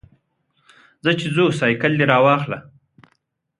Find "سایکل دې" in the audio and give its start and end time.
1.59-2.05